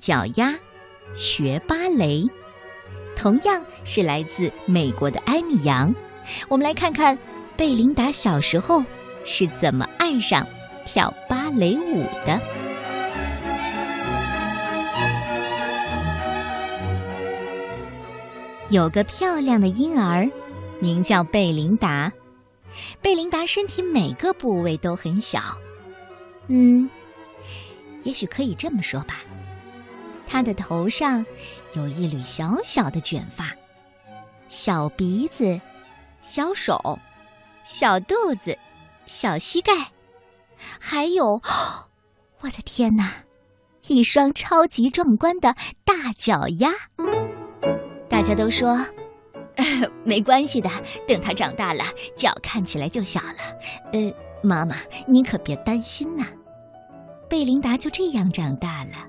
[0.00, 0.54] 脚丫
[1.14, 2.26] 学芭蕾，
[3.14, 5.94] 同样是来自美国的艾米扬。
[6.48, 7.16] 我们来看看
[7.56, 8.82] 贝琳达小时候
[9.24, 10.46] 是怎么爱上
[10.86, 12.40] 跳芭蕾舞的。
[18.70, 20.30] 有个漂亮的婴儿，
[20.80, 22.10] 名叫贝琳达。
[23.02, 25.40] 贝琳达身体每个部位都很小，
[26.46, 26.88] 嗯，
[28.04, 29.20] 也许可以这么说吧。
[30.30, 31.26] 他的头上
[31.74, 33.52] 有一缕小小的卷发，
[34.48, 35.60] 小鼻子。
[36.22, 36.98] 小手，
[37.64, 38.58] 小肚子，
[39.06, 39.72] 小膝盖，
[40.78, 41.40] 还有，
[42.40, 43.10] 我的天哪，
[43.88, 46.72] 一双超级壮观的大脚丫！
[48.06, 48.84] 大家都说，
[50.04, 50.68] 没关系的，
[51.08, 51.84] 等他长大了，
[52.14, 53.38] 脚看起来就小了。
[53.94, 54.12] 呃，
[54.42, 54.76] 妈妈，
[55.06, 56.26] 你可别担心呐。
[57.30, 59.08] 贝琳达就这样长大了，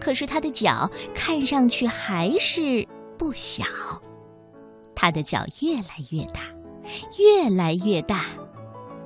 [0.00, 3.64] 可是他的脚看上去还是不小。
[4.94, 6.40] 他的脚越来越大，
[7.18, 8.24] 越来越大。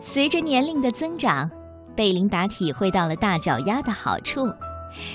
[0.00, 1.50] 随着年龄的增长，
[1.94, 4.50] 贝琳达体会到了大脚丫的好处，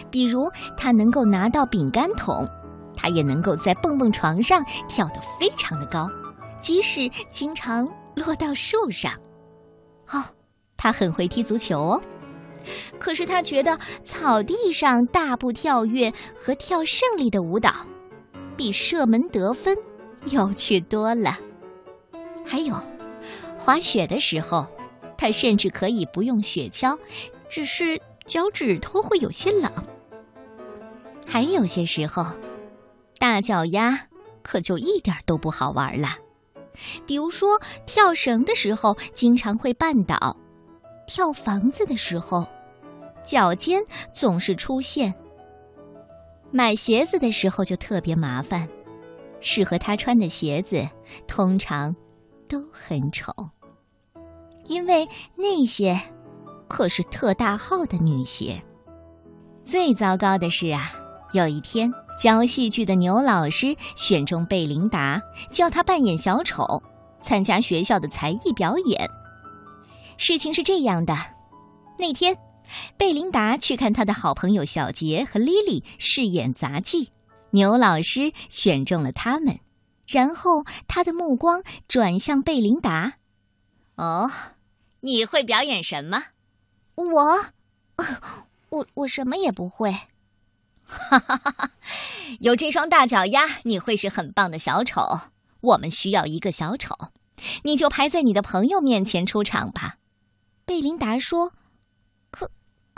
[0.10, 2.48] 比如他能够拿到饼干桶，
[2.96, 6.10] 他也能够在蹦蹦床上跳得非常的高，
[6.62, 9.12] 即使经常落到树上。
[10.12, 10.24] 哦，
[10.78, 12.02] 他很会踢足球哦。
[13.00, 17.74] 可是他觉得草地上大步跳跃和跳胜利的舞蹈，
[18.58, 19.78] 比射门得分。
[20.26, 21.38] 有趣多了，
[22.46, 22.78] 还有
[23.58, 24.68] 滑雪的时候，
[25.18, 27.00] 他甚至可以不用雪橇，
[27.50, 29.72] 只是脚趾头会有些冷。
[31.26, 32.26] 还有些时候，
[33.18, 34.08] 大脚丫
[34.44, 36.18] 可就一点都不好玩了。
[37.06, 40.36] 比如说，跳绳的时候经常会绊倒；
[41.08, 42.48] 跳房子的时候，
[43.24, 43.82] 脚尖
[44.14, 45.12] 总是出现；
[46.52, 48.68] 买鞋子的时候就特别麻烦。
[49.42, 50.86] 适合他穿的鞋子
[51.26, 51.96] 通常
[52.48, 53.34] 都很丑，
[54.66, 55.98] 因为那些
[56.68, 58.62] 可是特大号的女鞋。
[59.64, 60.92] 最糟糕的是啊，
[61.32, 66.84] 有一天教戏剧的牛老师选中贝琳达，叫她扮演小丑，
[67.22, 69.10] 参加学校的才艺表演。
[70.18, 71.16] 事情是这样的，
[71.98, 72.36] 那天
[72.98, 77.12] 贝琳达去看她的好朋友小杰和莉莉饰演杂技。
[77.52, 79.60] 牛老师选中了他们，
[80.08, 83.14] 然后他的目光转向贝琳达。
[83.96, 84.32] 哦，
[85.00, 86.26] 你会表演什么？
[86.96, 87.46] 我，
[88.70, 89.92] 我我什么也不会。
[90.86, 91.72] 哈哈哈哈！
[92.40, 95.20] 有这双大脚丫，你会是很棒的小丑。
[95.62, 96.96] 我们需要一个小丑，
[97.64, 99.98] 你就排在你的朋友面前出场吧。
[100.66, 101.54] 贝琳达说：“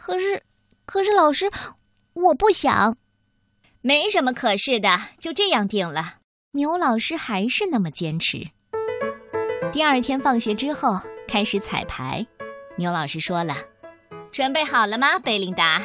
[0.04, 0.42] 可，是，
[0.86, 1.52] 可是老师，
[2.14, 2.98] 我不想。”
[3.82, 4.90] 没什么可是的，
[5.20, 6.16] 就这样定了。
[6.54, 8.48] 牛老师还是那么坚持。
[9.72, 12.26] 第二天放学之后开始彩排，
[12.78, 13.56] 牛老师说了
[14.32, 15.82] ：“准备好了吗，贝琳达？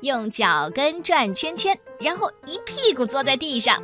[0.00, 3.82] 用脚跟转圈圈，然后一屁股坐在地上。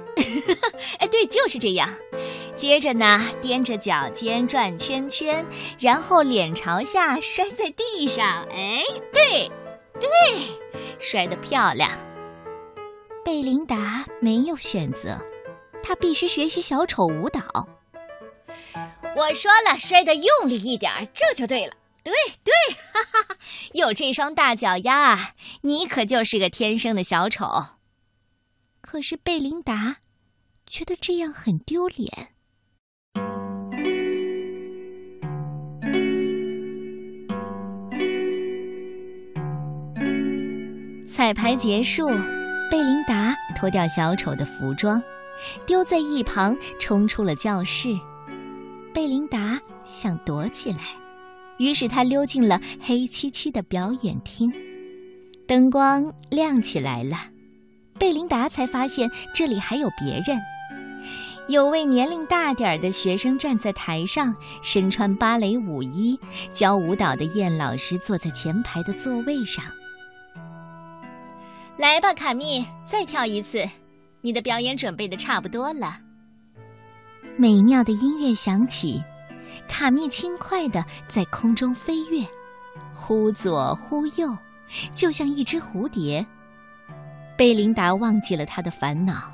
[0.99, 1.89] 哎，对，就是这样。
[2.59, 5.47] 接着呢，踮着脚尖转圈圈，
[5.79, 8.45] 然后脸朝下摔在地上。
[8.51, 8.83] 哎，
[9.13, 9.49] 对，
[10.01, 10.09] 对，
[10.99, 11.89] 摔得漂亮。”
[13.25, 15.25] 贝琳达没有选择，
[15.85, 17.41] 她必须学习小丑舞蹈。
[19.15, 21.75] 我说了，摔得用力一点，这就对了。
[22.03, 22.53] 对对，
[22.93, 23.37] 哈哈哈！
[23.73, 27.47] 有这双大脚丫，你可就是个天生的小丑。
[28.81, 29.99] 可是贝琳达
[30.67, 32.35] 觉得这样很丢脸。
[41.29, 42.09] 彩排结束。
[42.71, 45.03] 贝琳达脱掉小丑的服装，
[45.67, 47.95] 丢在一旁，冲出了教室。
[48.95, 50.79] 贝琳达想躲起来，
[51.59, 54.51] 于是她溜进了黑漆漆的表演厅。
[55.47, 57.19] 灯光亮起来了，
[57.99, 60.41] 贝琳达才发现这里还有别人。
[61.47, 66.19] 有位年龄大点儿的学生站在台上，身穿芭蕾舞衣，
[66.51, 69.63] 教舞蹈的燕老师坐在前排的座位上。
[71.79, 73.65] 来吧，卡密，再跳一次。
[74.21, 75.97] 你的表演准备的差不多了。
[77.37, 79.01] 美妙的音乐响起，
[79.69, 82.27] 卡密轻快的在空中飞跃，
[82.93, 84.37] 忽左忽右，
[84.93, 86.27] 就像一只蝴蝶。
[87.37, 89.33] 贝琳达忘记了她的烦恼，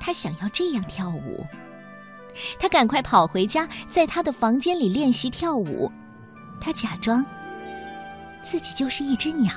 [0.00, 1.46] 她想要这样跳舞。
[2.58, 5.92] 她赶快跑回家，在她的房间里练习跳舞。
[6.58, 7.22] 她假装
[8.42, 9.52] 自己就是一只鸟。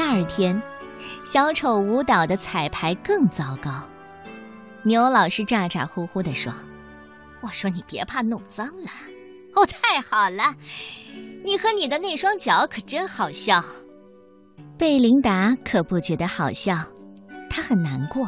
[0.00, 0.60] 第二天，
[1.26, 3.70] 小丑舞蹈的彩排更糟糕。
[4.82, 6.50] 牛老师咋咋呼呼地说
[7.42, 8.88] ：“我说你别怕弄脏了。”
[9.54, 10.56] 哦，太好了，
[11.44, 13.62] 你和你的那双脚可真好笑。
[14.78, 16.82] 贝琳达可不觉得好笑，
[17.50, 18.26] 她很难过。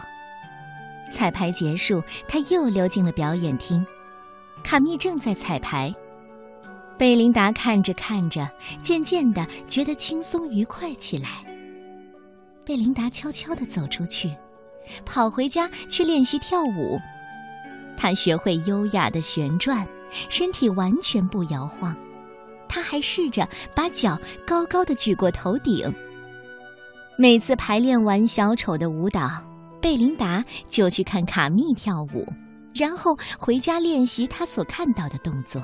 [1.10, 3.84] 彩排结束，她又溜进了表演厅。
[4.62, 5.90] 卡密正在彩排，
[6.98, 8.46] 贝琳达看着看着，
[8.82, 11.42] 渐渐的觉得轻松愉快起来。
[12.64, 14.30] 贝琳达悄悄地走出去，
[15.04, 16.98] 跑回家去练习跳舞。
[17.96, 19.86] 她学会优雅的旋转，
[20.28, 21.94] 身体完全不摇晃。
[22.68, 25.92] 她还试着把脚高高的举过头顶。
[27.16, 29.30] 每次排练完小丑的舞蹈，
[29.80, 32.26] 贝琳达就去看卡密跳舞。
[32.74, 35.62] 然后回家练习他所看到的动作。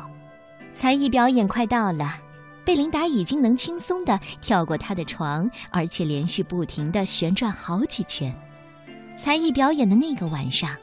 [0.75, 2.19] 才艺表演快到了，
[2.69, 8.31] 贝琳达已经能轻松地跳过他的床，而且连续不停地旋转好几圈。
[9.17, 10.77] 才艺表演的那个晚上，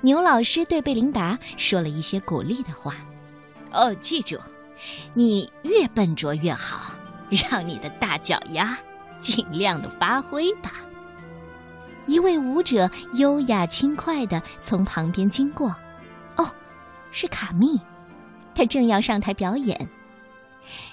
[0.00, 2.96] 牛老师对贝琳达说了一些鼓励的话
[3.70, 4.38] ：“哦，记住，
[5.12, 6.94] 你越笨拙越好，
[7.28, 8.74] 让你的大脚丫
[9.18, 10.72] 尽量的发挥吧。”
[12.08, 15.76] 一位舞者优雅轻快地从旁边经过，
[16.38, 16.50] 哦，
[17.12, 17.78] 是卡密，
[18.54, 19.86] 他正要上台表演。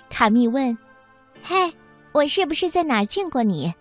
[0.09, 0.77] 卡密问
[1.44, 1.74] ：“嘿，
[2.13, 3.74] 我是不是在哪儿见过你？”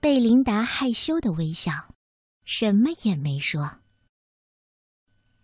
[0.00, 1.72] 贝琳达害羞的微笑，
[2.44, 3.78] 什么也没说。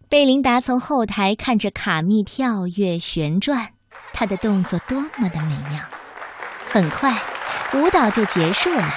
[0.09, 3.75] 贝琳达从后台看着卡密跳跃旋转，
[4.13, 5.83] 他的动作多么的美妙。
[6.67, 7.17] 很快，
[7.75, 8.93] 舞蹈就结束了。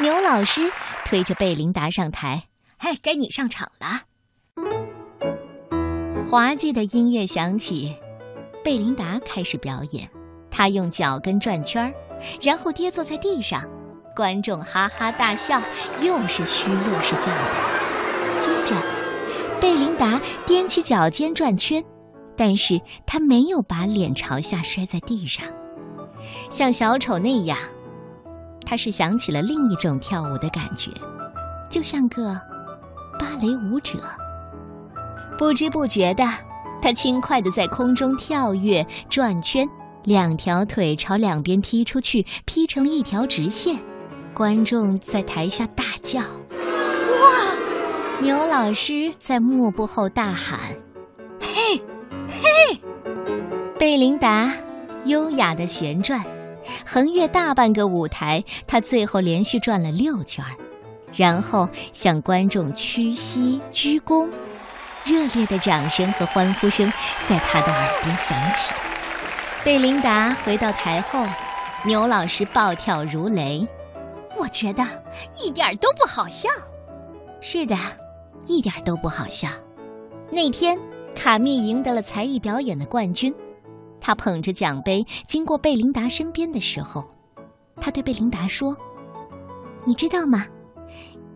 [0.00, 0.72] 牛老师
[1.04, 2.44] 推着贝琳达上台，
[2.78, 4.02] 嘿，该你上场了。
[6.24, 7.96] 滑稽的音乐响起，
[8.64, 10.08] 贝琳达开始表演。
[10.50, 11.92] 她用脚跟转圈儿，
[12.40, 13.64] 然后跌坐在地上，
[14.14, 15.60] 观众哈哈大笑，
[16.00, 18.38] 又是嘘又是叫的。
[18.38, 18.76] 接着，
[19.60, 21.82] 贝琳达踮起脚尖转圈，
[22.36, 25.44] 但是她没有把脸朝下摔在地上，
[26.50, 27.56] 像小丑那样。
[28.64, 30.90] 他是想起了另一种跳舞的感觉，
[31.68, 32.40] 就像个
[33.18, 33.98] 芭蕾舞者。
[35.36, 36.24] 不知不觉的，
[36.82, 39.66] 他轻快的在空中跳跃、转圈，
[40.02, 43.78] 两条腿朝两边踢出去，劈成了一条直线。
[44.34, 46.20] 观众在台下大叫
[46.50, 50.58] ：“哇！”牛老师在幕布后大喊
[51.40, 51.80] ：“嘿，
[52.28, 52.80] 嘿！”
[53.78, 54.52] 贝琳达
[55.04, 56.20] 优雅的旋转。
[56.86, 60.44] 横越大半个舞台，他最后连续转了六圈
[61.12, 64.28] 然后向观众屈膝鞠躬，
[65.04, 66.90] 热烈的掌声和欢呼声
[67.28, 68.72] 在他的耳边响起。
[69.64, 71.26] 贝琳达回到台后，
[71.84, 73.66] 牛老师暴跳如雷
[74.38, 74.84] ：“我觉得
[75.42, 76.48] 一点都不好笑。
[77.40, 77.76] ”“是的，
[78.46, 79.48] 一点都不好笑。”
[80.30, 80.78] 那天，
[81.14, 83.34] 卡密赢得了才艺表演的冠军。
[84.00, 87.08] 他捧着奖杯经过贝琳达身边的时候，
[87.80, 88.76] 他对贝琳达说
[89.86, 90.46] ：“你知道吗？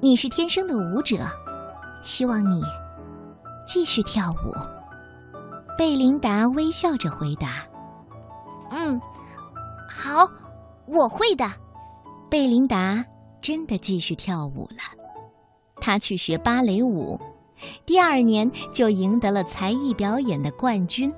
[0.00, 1.16] 你是天生的舞者，
[2.02, 2.62] 希望你
[3.66, 4.54] 继续跳舞。”
[5.76, 7.64] 贝琳达微笑着回答
[8.70, 8.98] ：“嗯，
[9.90, 10.26] 好，
[10.86, 11.46] 我会的。”
[12.30, 13.04] 贝琳达
[13.42, 14.78] 真的继续跳舞了，
[15.80, 17.20] 她去学芭蕾舞，
[17.84, 21.12] 第二年就赢得了才艺表演的冠军。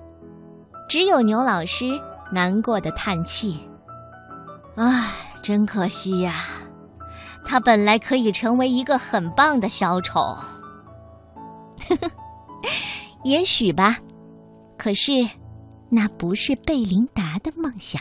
[0.88, 1.86] 只有牛老师
[2.32, 3.60] 难过的叹气
[4.76, 6.34] ：“唉，真可惜呀，
[7.44, 10.36] 他本来可以成为一个很棒的小丑。”
[13.28, 13.98] 也许吧，
[14.78, 15.12] 可是
[15.90, 18.00] 那不是贝琳达的梦想。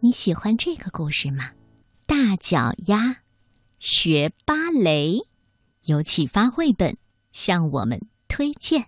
[0.00, 1.50] 你喜欢这个故事吗？
[2.06, 3.18] 大脚丫
[3.78, 5.18] 学芭蕾，
[5.84, 6.96] 有启发绘本
[7.32, 8.86] 向我们推荐。